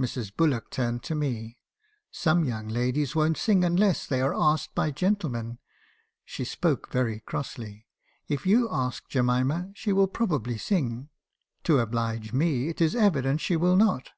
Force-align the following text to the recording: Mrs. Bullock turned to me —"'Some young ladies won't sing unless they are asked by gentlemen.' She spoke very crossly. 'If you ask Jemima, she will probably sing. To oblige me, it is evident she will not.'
Mrs. 0.00 0.34
Bullock 0.34 0.70
turned 0.70 1.02
to 1.02 1.14
me 1.14 1.58
—"'Some 2.10 2.42
young 2.46 2.68
ladies 2.68 3.14
won't 3.14 3.36
sing 3.36 3.64
unless 3.64 4.06
they 4.06 4.22
are 4.22 4.32
asked 4.34 4.74
by 4.74 4.90
gentlemen.' 4.90 5.58
She 6.24 6.46
spoke 6.46 6.90
very 6.90 7.20
crossly. 7.20 7.86
'If 8.28 8.46
you 8.46 8.70
ask 8.72 9.06
Jemima, 9.10 9.72
she 9.74 9.92
will 9.92 10.08
probably 10.08 10.56
sing. 10.56 11.10
To 11.64 11.80
oblige 11.80 12.32
me, 12.32 12.68
it 12.68 12.80
is 12.80 12.94
evident 12.96 13.42
she 13.42 13.56
will 13.56 13.76
not.' 13.76 14.08